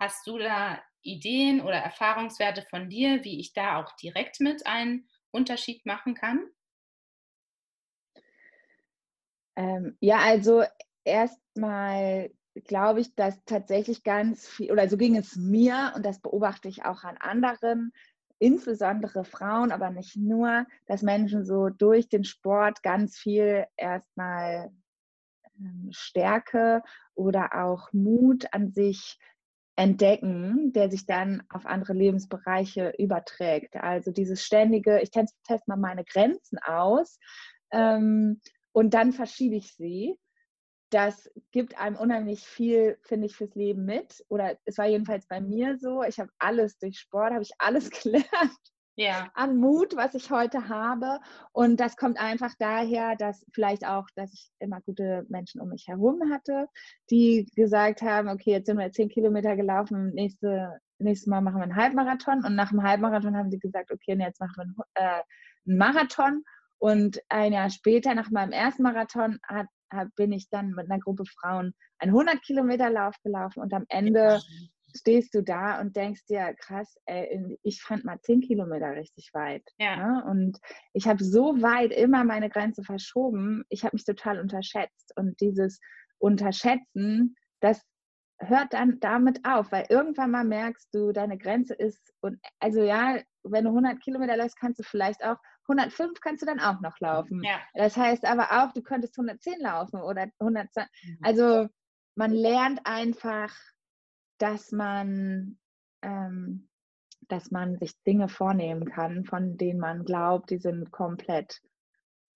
[0.00, 5.06] Hast du da Ideen oder Erfahrungswerte von dir, wie ich da auch direkt mit einen
[5.30, 6.48] Unterschied machen kann?
[9.56, 10.64] Ähm, ja, also
[11.04, 12.30] erstmal
[12.64, 16.86] glaube ich, dass tatsächlich ganz viel, oder so ging es mir und das beobachte ich
[16.86, 17.92] auch an anderen,
[18.38, 24.72] insbesondere Frauen, aber nicht nur, dass Menschen so durch den Sport ganz viel erstmal
[25.90, 26.82] Stärke
[27.14, 29.18] oder auch Mut an sich
[29.76, 33.76] entdecken, der sich dann auf andere Lebensbereiche überträgt.
[33.76, 37.18] Also dieses ständige, ich teste test mal meine Grenzen aus
[37.70, 38.40] ähm,
[38.72, 40.18] und dann verschiebe ich sie.
[40.90, 44.24] Das gibt einem unheimlich viel, finde ich, fürs Leben mit.
[44.28, 46.02] Oder es war jedenfalls bei mir so.
[46.02, 48.26] Ich habe alles durch Sport, habe ich alles gelernt
[49.00, 49.30] ja.
[49.34, 51.20] an Mut, was ich heute habe.
[51.52, 55.88] Und das kommt einfach daher, dass vielleicht auch, dass ich immer gute Menschen um mich
[55.88, 56.66] herum hatte,
[57.10, 61.64] die gesagt haben, okay, jetzt sind wir zehn Kilometer gelaufen, nächste, nächstes Mal machen wir
[61.64, 62.44] einen Halbmarathon.
[62.44, 65.22] Und nach dem Halbmarathon haben sie gesagt, okay, jetzt machen wir einen, äh,
[65.66, 66.44] einen Marathon.
[66.78, 69.66] Und ein Jahr später, nach meinem ersten Marathon, hat,
[70.16, 74.40] bin ich dann mit einer Gruppe Frauen einen 100 Kilometer Lauf gelaufen und am Ende
[74.96, 79.64] stehst du da und denkst dir, krass, ey, ich fand mal zehn Kilometer richtig weit.
[79.78, 79.96] Ja.
[79.96, 80.24] Ne?
[80.30, 80.58] Und
[80.92, 85.12] ich habe so weit immer meine Grenze verschoben, ich habe mich total unterschätzt.
[85.16, 85.80] Und dieses
[86.18, 87.82] Unterschätzen, das
[88.38, 93.20] hört dann damit auf, weil irgendwann mal merkst du, deine Grenze ist, und also ja,
[93.42, 95.36] wenn du 100 Kilometer läufst, kannst du vielleicht auch
[95.68, 97.42] 105 kannst du dann auch noch laufen.
[97.44, 97.60] Ja.
[97.74, 100.90] Das heißt aber auch, du könntest 110 laufen oder 120.
[101.02, 101.18] Mhm.
[101.22, 101.68] Also
[102.16, 103.54] man lernt einfach
[104.40, 105.58] dass man,
[106.02, 106.68] ähm,
[107.28, 111.60] dass man sich Dinge vornehmen kann, von denen man glaubt, die sind komplett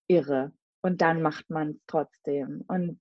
[0.07, 0.53] irre.
[0.81, 2.63] Und dann macht man es trotzdem.
[2.67, 2.99] Und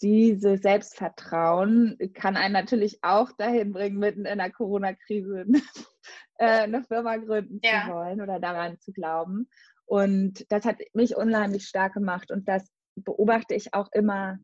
[0.00, 5.44] dieses Selbstvertrauen kann einen natürlich auch dahin bringen, mitten in der Corona-Krise
[6.38, 7.84] äh, eine Firma gründen ja.
[7.84, 9.50] zu wollen oder daran zu glauben.
[9.84, 12.30] Und das hat mich unheimlich stark gemacht.
[12.30, 14.38] Und das beobachte ich auch immer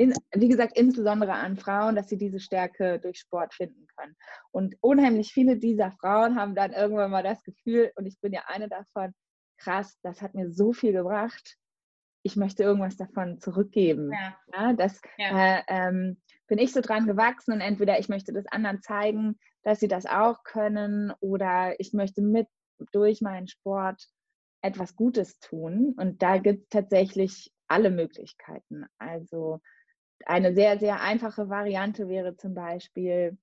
[0.00, 4.16] in, wie gesagt, insbesondere an Frauen, dass sie diese Stärke durch Sport finden können.
[4.50, 8.44] Und unheimlich viele dieser Frauen haben dann irgendwann mal das Gefühl, und ich bin ja
[8.46, 9.12] eine davon,
[9.58, 11.58] krass, das hat mir so viel gebracht,
[12.22, 14.10] ich möchte irgendwas davon zurückgeben.
[14.10, 14.38] Ja.
[14.54, 15.58] ja das ja.
[15.58, 19.80] Äh, ähm, bin ich so dran gewachsen und entweder ich möchte das anderen zeigen, dass
[19.80, 22.48] sie das auch können oder ich möchte mit
[22.92, 24.02] durch meinen Sport
[24.62, 25.94] etwas Gutes tun.
[25.98, 28.86] Und da gibt es tatsächlich alle Möglichkeiten.
[28.98, 29.60] Also
[30.26, 33.38] eine sehr, sehr einfache Variante wäre zum Beispiel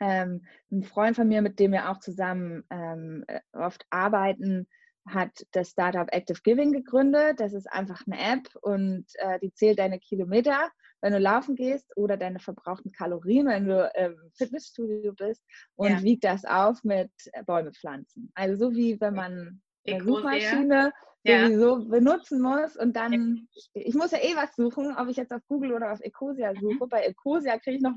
[0.00, 4.66] ähm, ein Freund von mir, mit dem wir auch zusammen ähm, äh, oft arbeiten,
[5.06, 7.40] hat das Startup Active Giving gegründet.
[7.40, 11.92] Das ist einfach eine App und äh, die zählt deine Kilometer, wenn du laufen gehst
[11.96, 15.42] oder deine verbrauchten Kalorien, wenn du im Fitnessstudio bist
[15.76, 16.02] und ja.
[16.02, 18.32] wiegt das auf mit äh, Bäume pflanzen.
[18.34, 20.92] Also so wie wenn man eine Suchmaschine
[21.24, 21.46] ja.
[21.46, 25.42] sowieso benutzen muss und dann, ich muss ja eh was suchen, ob ich jetzt auf
[25.48, 26.60] Google oder auf Ecosia mhm.
[26.60, 26.84] suche.
[26.84, 26.88] Mhm.
[26.88, 27.94] Bei Ecosia kriege ich noch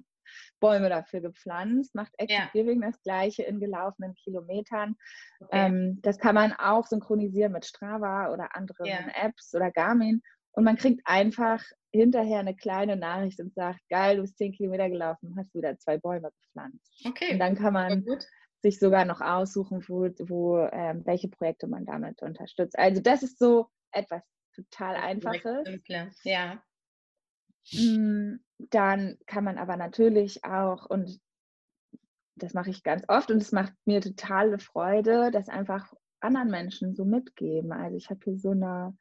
[0.60, 2.50] Bäume dafür gepflanzt, macht Active ja.
[2.52, 4.96] Giving das gleiche in gelaufenen Kilometern.
[5.40, 5.68] Okay.
[5.68, 9.00] Ähm, das kann man auch synchronisieren mit Strava oder anderen ja.
[9.14, 10.22] Apps oder Garmin
[10.58, 14.90] und man kriegt einfach hinterher eine kleine Nachricht und sagt, geil, du bist zehn Kilometer
[14.90, 17.06] gelaufen, hast wieder zwei Bäume gepflanzt.
[17.06, 17.34] Okay.
[17.34, 18.04] Und dann kann man
[18.68, 22.78] sich sogar noch aussuchen, wo, wo ähm, welche Projekte man damit unterstützt.
[22.78, 24.22] Also das ist so etwas
[24.54, 25.66] total Einfaches.
[26.24, 26.62] Ja.
[27.72, 31.20] Mm, dann kann man aber natürlich auch, und
[32.36, 36.96] das mache ich ganz oft und es macht mir totale Freude, das einfach anderen Menschen
[36.96, 37.72] so mitgeben.
[37.72, 38.98] Also ich habe hier so eine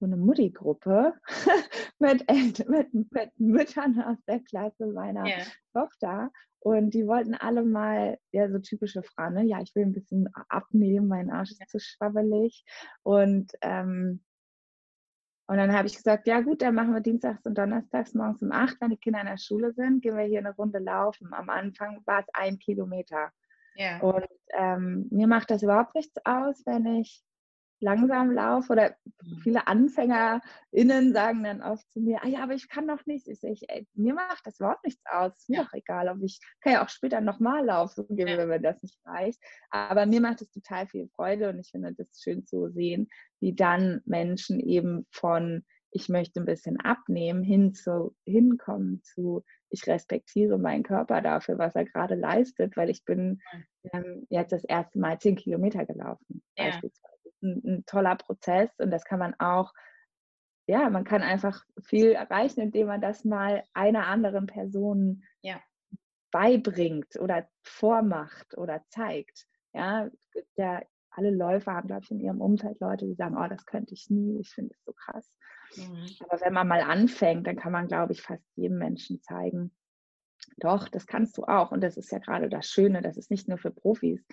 [0.00, 1.14] so eine Mutti-Gruppe
[1.98, 2.24] mit,
[2.68, 5.44] mit, mit, Müttern aus der Klasse meiner yeah.
[5.72, 6.30] Tochter.
[6.58, 9.44] Und die wollten alle mal, ja, so typische Fragen, ne?
[9.44, 12.64] ja, ich will ein bisschen abnehmen, mein Arsch ist zu schwabbelig.
[13.02, 14.22] Und, ähm,
[15.46, 18.52] und dann habe ich gesagt, ja gut, dann machen wir dienstags und donnerstags morgens um
[18.52, 21.32] acht, wenn die Kinder in der Schule sind, gehen wir hier eine Runde laufen.
[21.32, 23.32] Am Anfang war es ein Kilometer.
[23.76, 24.00] Yeah.
[24.00, 27.22] Und ähm, mir macht das überhaupt nichts aus, wenn ich
[27.80, 29.38] langsam laufe oder mhm.
[29.42, 33.26] viele AnfängerInnen sagen dann oft zu mir, ah ja, aber ich kann noch nicht.
[33.28, 35.36] Ich ey, mir macht das überhaupt nichts aus.
[35.36, 35.64] Ist mir ja.
[35.64, 38.26] doch egal, ob ich kann ja auch später nochmal laufen, ja.
[38.26, 39.40] wenn mir das nicht reicht.
[39.70, 43.08] Aber mir macht es total viel Freude und ich finde das schön zu sehen,
[43.40, 49.86] wie dann Menschen eben von ich möchte ein bisschen abnehmen, hin zu, hinkommen zu, ich
[49.86, 53.40] respektiere meinen Körper dafür, was er gerade leistet, weil ich bin
[53.92, 56.66] ähm, jetzt das erste Mal zehn Kilometer gelaufen, ja.
[56.66, 59.72] beispielsweise ein, ein toller Prozess und das kann man auch
[60.70, 65.60] ja, man kann einfach viel erreichen, indem man das mal einer anderen Person ja.
[66.30, 69.48] beibringt oder vormacht oder zeigt.
[69.72, 70.08] Ja,
[70.56, 73.94] ja, alle Läufer haben, glaube ich, in ihrem Umfeld Leute, die sagen, oh, das könnte
[73.94, 75.28] ich nie, ich finde es so krass.
[75.74, 76.06] Mhm.
[76.20, 79.72] Aber wenn man mal anfängt, dann kann man, glaube ich, fast jedem Menschen zeigen,
[80.58, 81.72] doch, das kannst du auch.
[81.72, 84.24] Und das ist ja gerade das Schöne, das ist nicht nur für Profis,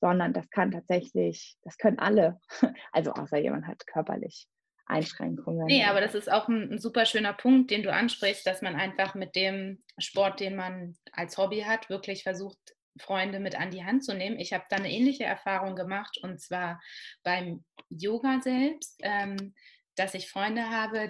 [0.00, 2.40] sondern das kann tatsächlich, das können alle,
[2.92, 4.48] also außer jemand hat körperlich
[4.86, 5.66] Einschränkungen.
[5.66, 8.76] Nee, aber das ist auch ein, ein, super schöner Punkt, den du ansprichst, dass man
[8.76, 12.58] einfach mit dem Sport, den man als Hobby hat, wirklich versucht,
[12.98, 14.38] Freunde mit an die Hand zu nehmen.
[14.38, 16.80] Ich habe da eine ähnliche Erfahrung gemacht und zwar
[17.22, 19.54] beim Yoga selbst, ähm,
[19.96, 21.08] dass ich Freunde habe,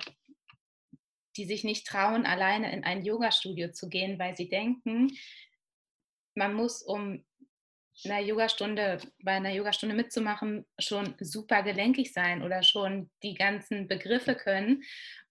[1.37, 5.13] die sich nicht trauen, alleine in ein Yogastudio zu gehen, weil sie denken,
[6.35, 7.25] man muss, um
[8.05, 14.35] einer Yogastunde, bei einer Yogastunde mitzumachen, schon super gelenkig sein oder schon die ganzen Begriffe
[14.35, 14.83] können.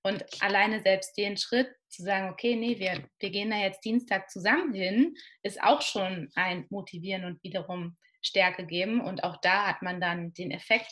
[0.03, 4.29] Und alleine selbst den Schritt zu sagen, okay, nee, wir, wir gehen da jetzt Dienstag
[4.29, 9.01] zusammen hin, ist auch schon ein Motivieren und wiederum Stärke geben.
[9.01, 10.91] Und auch da hat man dann den Effekt,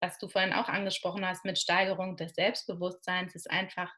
[0.00, 3.92] was du vorhin auch angesprochen hast, mit Steigerung des Selbstbewusstseins, ist einfach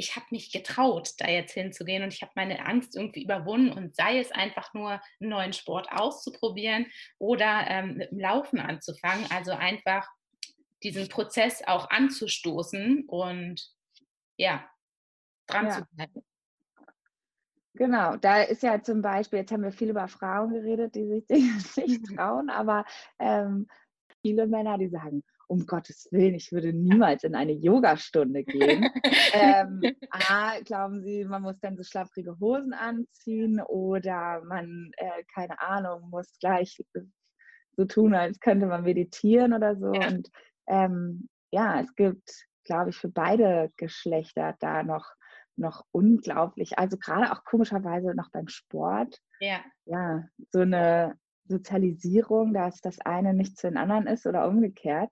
[0.00, 3.94] ich habe mich getraut, da jetzt hinzugehen und ich habe meine Angst irgendwie überwunden und
[3.94, 6.86] sei es einfach nur einen neuen Sport auszuprobieren
[7.18, 9.26] oder ähm, mit dem Laufen anzufangen.
[9.30, 10.08] Also einfach
[10.82, 13.60] diesen Prozess auch anzustoßen und
[14.36, 14.64] ja,
[15.46, 15.72] dran ja.
[15.72, 16.24] zu bleiben.
[17.74, 21.28] Genau, da ist ja zum Beispiel, jetzt haben wir viel über Frauen geredet, die sich
[21.76, 22.86] nicht trauen, aber
[23.18, 23.68] ähm,
[24.22, 28.88] viele Männer, die sagen, um Gottes Willen, ich würde niemals in eine Yogastunde gehen.
[29.32, 35.60] ähm, A, glauben Sie, man muss dann so schlapprige Hosen anziehen oder man, äh, keine
[35.60, 36.80] Ahnung, muss gleich
[37.76, 39.92] so tun, als könnte man meditieren oder so.
[39.92, 40.06] Ja.
[40.06, 40.30] Und
[40.68, 45.14] ähm, ja, es gibt, glaube ich, für beide Geschlechter da noch,
[45.56, 52.80] noch unglaublich, also gerade auch komischerweise noch beim Sport, ja, ja so eine Sozialisierung, dass
[52.80, 55.10] das eine nicht zu den anderen ist oder umgekehrt.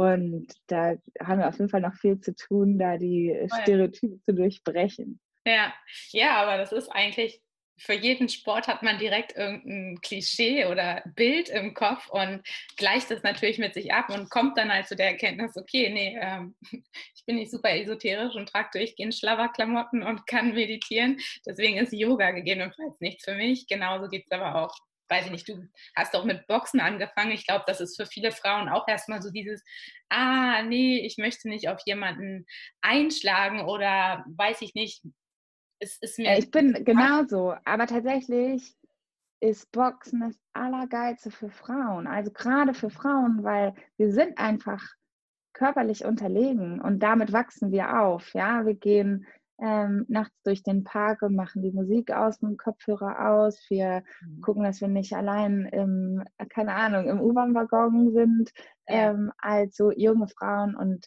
[0.00, 4.32] Und da haben wir auf jeden Fall noch viel zu tun, da die Stereotype zu
[4.32, 5.20] durchbrechen.
[5.44, 5.74] Ja,
[6.12, 7.42] ja, aber das ist eigentlich,
[7.78, 12.40] für jeden Sport hat man direkt irgendein Klischee oder Bild im Kopf und
[12.78, 16.18] gleicht das natürlich mit sich ab und kommt dann halt zu der Erkenntnis, okay, nee,
[16.18, 16.56] ähm,
[17.14, 21.20] ich bin nicht super esoterisch und trage durchgehend Schlabberklamotten und kann meditieren.
[21.44, 23.66] Deswegen ist Yoga gegebenenfalls nichts für mich.
[23.66, 24.74] Genauso geht es aber auch
[25.10, 27.32] weiß ich nicht, du hast auch mit Boxen angefangen.
[27.32, 29.62] Ich glaube, das ist für viele Frauen auch erstmal so dieses,
[30.08, 32.46] ah, nee, ich möchte nicht auf jemanden
[32.80, 35.02] einschlagen oder weiß ich nicht.
[35.80, 36.38] Es ist mir.
[36.38, 38.74] Ich bin genauso, aber tatsächlich
[39.40, 42.06] ist Boxen das Allergeilste für Frauen.
[42.06, 44.82] Also gerade für Frauen, weil wir sind einfach
[45.52, 48.32] körperlich unterlegen und damit wachsen wir auf.
[48.34, 49.26] Ja, wir gehen
[49.60, 53.60] ähm, nachts durch den Park und machen die Musik aus mit dem Kopfhörer aus.
[53.68, 54.40] Wir mhm.
[54.40, 58.50] gucken, dass wir nicht allein im, keine Ahnung, im U-Bahn-Waggon sind,
[58.88, 59.10] ja.
[59.10, 61.06] ähm, also junge Frauen und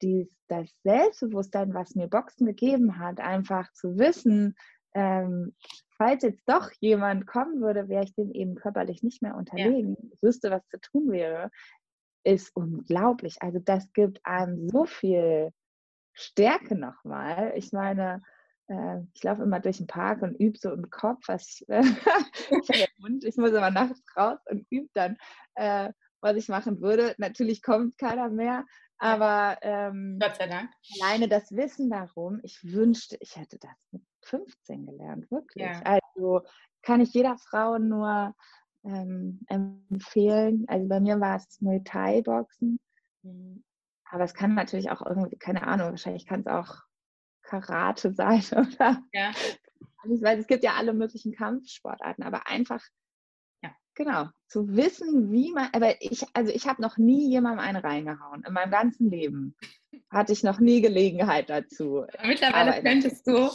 [0.00, 4.54] dies, das Selbstbewusstsein, was mir Boxen gegeben hat, einfach zu wissen,
[4.94, 5.54] ähm,
[5.96, 10.08] falls jetzt doch jemand kommen würde, wäre ich dem eben körperlich nicht mehr unterlegen, ja.
[10.12, 11.50] ich wüsste, was zu tun wäre,
[12.24, 13.42] ist unglaublich.
[13.42, 15.50] Also das gibt einem so viel
[16.18, 17.52] Stärke nochmal.
[17.54, 18.22] Ich meine,
[18.66, 21.82] äh, ich laufe immer durch den Park und übe so im Kopf, was ich, äh,
[22.50, 25.16] ich, Mund, ich muss aber nachts raus und übe dann,
[25.54, 27.14] äh, was ich machen würde.
[27.18, 28.64] Natürlich kommt keiner mehr,
[28.98, 30.70] aber ähm, Gott sei Dank.
[31.00, 35.64] alleine das Wissen darum, ich wünschte, ich hätte das mit 15 gelernt, wirklich.
[35.64, 35.80] Ja.
[35.84, 36.42] Also
[36.82, 38.34] kann ich jeder Frau nur
[38.82, 40.64] ähm, empfehlen.
[40.66, 42.80] Also bei mir war es Muay Thai Boxen.
[43.22, 43.62] Mhm.
[44.10, 46.82] Aber es kann natürlich auch irgendwie, keine Ahnung, wahrscheinlich kann es auch
[47.42, 49.32] Karate sein oder ja.
[50.04, 52.82] weil es gibt ja alle möglichen Kampfsportarten, aber einfach,
[53.62, 57.84] ja, genau, zu wissen, wie man, aber ich, also ich habe noch nie jemandem eine
[57.84, 58.44] reingehauen.
[58.44, 59.56] In meinem ganzen Leben
[60.10, 62.06] hatte ich noch nie Gelegenheit dazu.
[62.24, 63.50] Mittlerweile aber könntest du.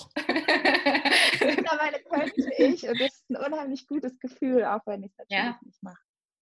[1.46, 5.44] Mittlerweile könnte ich und das ist ein unheimlich gutes Gefühl, auch wenn ich es natürlich
[5.44, 5.60] ja.
[5.64, 6.02] nicht mache.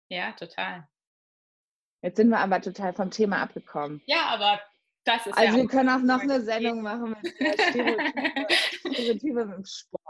[0.10, 0.88] Ja, total.
[2.02, 4.02] Jetzt sind wir aber total vom Thema abgekommen.
[4.06, 4.60] Ja, aber
[5.04, 10.02] das ist Also ja wir können auch noch eine Sendung machen mit Stereotype im Sport.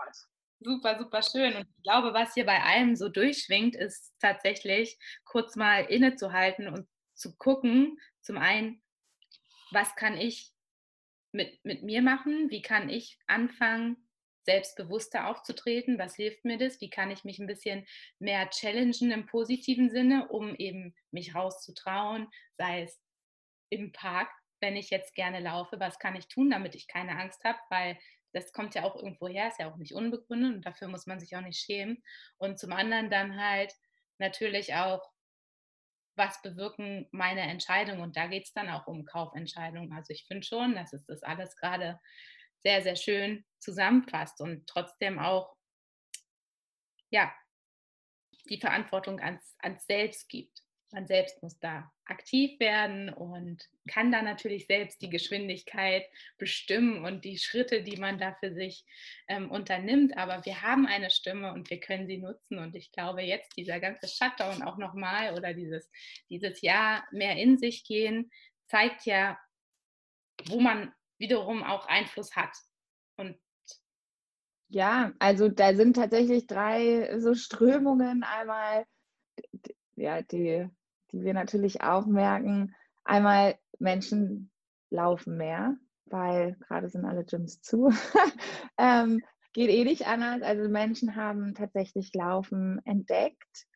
[0.60, 1.56] Super, super schön.
[1.56, 6.88] Und ich glaube, was hier bei allem so durchschwingt, ist tatsächlich kurz mal innezuhalten und
[7.16, 8.82] zu gucken, zum einen,
[9.72, 10.54] was kann ich
[11.32, 12.50] mit, mit mir machen?
[12.50, 13.98] Wie kann ich anfangen,
[14.44, 16.00] selbstbewusster aufzutreten?
[16.00, 16.82] Was hilft mir das?
[16.82, 17.86] Wie kann ich mich ein bisschen
[18.20, 22.28] mehr challengen im positiven Sinne, um eben mich rauszutrauen,
[22.58, 23.00] sei es
[23.70, 24.30] im Park,
[24.60, 27.98] wenn ich jetzt gerne laufe, was kann ich tun, damit ich keine Angst habe, weil
[28.34, 31.20] das kommt ja auch irgendwo her, ist ja auch nicht unbegründet und dafür muss man
[31.20, 32.02] sich auch nicht schämen.
[32.38, 33.74] Und zum anderen dann halt
[34.20, 35.02] natürlich auch,
[36.16, 38.02] was bewirken meine Entscheidungen?
[38.02, 39.94] Und da geht es dann auch um Kaufentscheidungen.
[39.94, 42.00] Also ich finde schon, dass es das alles gerade
[42.64, 45.56] sehr, sehr schön zusammenfasst und trotzdem auch,
[47.10, 47.34] ja,
[48.50, 50.64] die Verantwortung ans, ans Selbst gibt.
[50.94, 56.06] Man selbst muss da aktiv werden und kann da natürlich selbst die Geschwindigkeit
[56.38, 58.84] bestimmen und die Schritte, die man da für sich
[59.30, 60.18] ähm, unternimmt.
[60.18, 62.60] Aber wir haben eine Stimme und wir können sie nutzen.
[62.60, 65.90] Und ich glaube, jetzt dieser ganze Shutdown auch nochmal oder dieses,
[66.30, 68.30] dieses Jahr mehr in sich gehen,
[68.68, 69.40] zeigt ja,
[70.48, 72.52] wo man wiederum auch Einfluss hat.
[73.16, 73.38] Und
[74.68, 78.24] ja, also da sind tatsächlich drei so Strömungen.
[78.24, 78.86] Einmal,
[79.96, 80.68] ja, die,
[81.12, 82.76] die wir natürlich auch merken.
[83.04, 84.52] Einmal Menschen
[84.90, 87.92] laufen mehr, weil gerade sind alle Gyms zu.
[88.78, 89.22] ähm,
[89.54, 90.42] geht eh nicht anders.
[90.42, 93.68] Also Menschen haben tatsächlich Laufen entdeckt.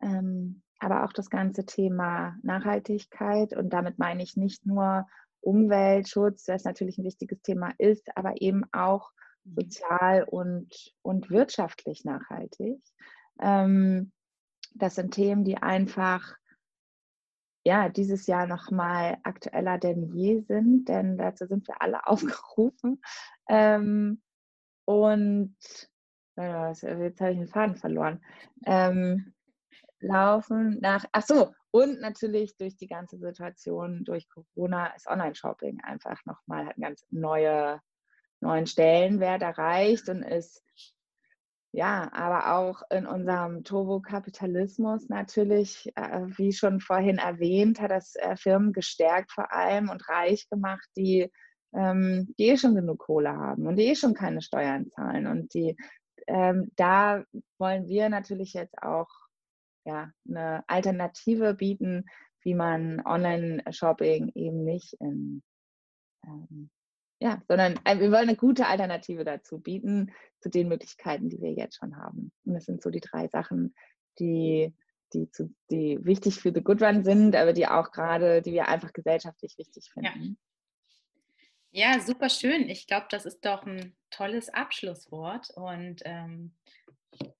[0.00, 5.06] Ähm, aber auch das ganze Thema Nachhaltigkeit und damit meine ich nicht nur
[5.40, 9.10] Umweltschutz, das natürlich ein wichtiges Thema ist, aber eben auch
[9.44, 9.54] mhm.
[9.54, 12.80] sozial und, und wirtschaftlich nachhaltig.
[13.40, 14.12] Ähm,
[14.74, 16.36] das sind Themen, die einfach
[17.68, 23.02] ja, dieses Jahr nochmal aktueller denn je sind, denn dazu sind wir alle aufgerufen.
[23.48, 24.22] Ähm,
[24.86, 25.56] und
[26.38, 28.24] äh, jetzt habe ich den Faden verloren.
[28.64, 29.34] Ähm,
[30.00, 36.24] laufen nach, ach so, und natürlich durch die ganze Situation, durch Corona ist Online-Shopping einfach
[36.24, 37.80] nochmal, hat einen ganz neue,
[38.40, 40.62] neuen Stellenwert erreicht und ist,
[41.72, 48.36] ja, aber auch in unserem Turbokapitalismus natürlich, äh, wie schon vorhin erwähnt, hat das äh,
[48.36, 51.30] Firmen gestärkt vor allem und reich gemacht, die,
[51.74, 55.26] ähm, die eh schon genug Kohle haben und die eh schon keine Steuern zahlen.
[55.26, 55.76] Und die,
[56.26, 57.24] ähm, da
[57.58, 59.27] wollen wir natürlich jetzt auch
[59.88, 62.04] ja, eine Alternative bieten,
[62.42, 65.42] wie man Online-Shopping eben nicht in,
[66.26, 66.70] ähm,
[67.20, 71.52] ja, sondern äh, wir wollen eine gute Alternative dazu bieten, zu den Möglichkeiten, die wir
[71.52, 72.30] jetzt schon haben.
[72.44, 73.74] Und das sind so die drei Sachen,
[74.18, 74.74] die,
[75.14, 78.68] die, zu, die wichtig für The Good Run sind, aber die auch gerade, die wir
[78.68, 80.38] einfach gesellschaftlich wichtig finden.
[81.70, 82.68] Ja, ja super schön.
[82.68, 85.48] Ich glaube, das ist doch ein tolles Abschlusswort.
[85.56, 86.54] Und ähm,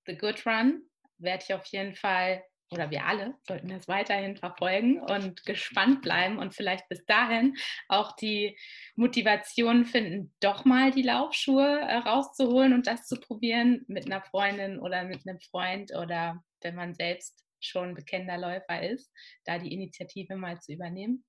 [0.07, 0.88] The Good Run
[1.19, 6.37] werde ich auf jeden Fall, oder wir alle sollten das weiterhin verfolgen und gespannt bleiben
[6.37, 7.57] und vielleicht bis dahin
[7.87, 8.57] auch die
[8.95, 14.79] Motivation finden, doch mal die Laufschuhe äh, rauszuholen und das zu probieren mit einer Freundin
[14.79, 19.11] oder mit einem Freund oder wenn man selbst schon bekennender Läufer ist,
[19.45, 21.25] da die Initiative mal zu übernehmen.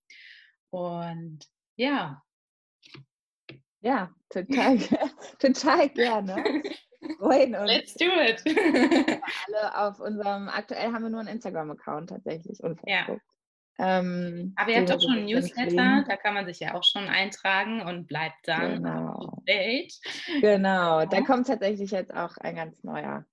[0.70, 1.44] Und
[1.76, 2.22] ja.
[3.80, 4.78] Ja, total,
[5.38, 6.62] total gerne
[7.18, 7.70] freuen uns.
[7.70, 8.42] Let's do it.
[9.46, 13.20] alle auf unserem, aktuell haben wir nur einen Instagram-Account tatsächlich und Facebook.
[13.20, 13.20] Ja.
[13.82, 17.08] Ähm, Aber ihr habt doch schon einen Newsletter, da kann man sich ja auch schon
[17.08, 19.42] eintragen und bleibt dann genau.
[20.40, 23.24] Genau, da kommt tatsächlich jetzt auch ein ganz neuer.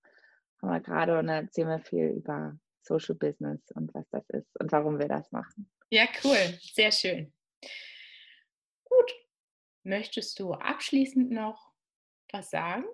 [0.62, 4.58] Haben wir gerade und da erzählen wir viel über Social Business und was das ist
[4.60, 5.70] und warum wir das machen.
[5.90, 7.34] Ja, cool, sehr schön.
[8.86, 9.12] Gut,
[9.84, 11.74] möchtest du abschließend noch
[12.32, 12.86] was sagen?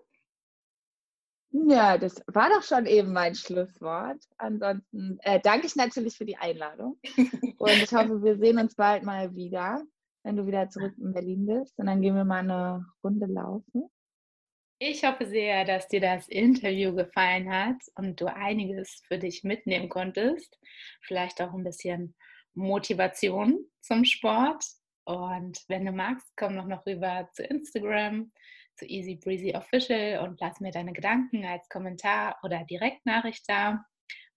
[1.55, 4.17] Ja, das war doch schon eben mein Schlusswort.
[4.37, 6.97] Ansonsten äh, danke ich natürlich für die Einladung.
[7.59, 9.83] Und ich hoffe, wir sehen uns bald mal wieder,
[10.23, 11.77] wenn du wieder zurück in Berlin bist.
[11.77, 13.83] Und dann gehen wir mal eine Runde laufen.
[14.79, 19.89] Ich hoffe sehr, dass dir das Interview gefallen hat und du einiges für dich mitnehmen
[19.89, 20.57] konntest.
[21.01, 22.15] Vielleicht auch ein bisschen
[22.55, 24.65] Motivation zum Sport.
[25.05, 28.31] Und wenn du magst, komm noch, noch rüber zu Instagram
[28.75, 33.85] zu Easy Breezy Official und lass mir deine Gedanken als Kommentar oder Direktnachricht da.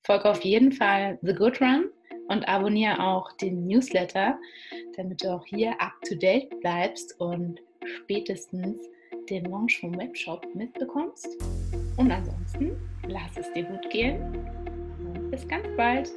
[0.05, 1.91] Folge auf jeden Fall The Good Run
[2.29, 4.39] und abonniere auch den Newsletter,
[4.97, 8.79] damit du auch hier up to date bleibst und spätestens
[9.29, 11.29] den Launch vom Webshop mitbekommst.
[11.97, 12.77] Und ansonsten
[13.09, 14.21] lass es dir gut gehen
[14.99, 16.11] und bis ganz bald.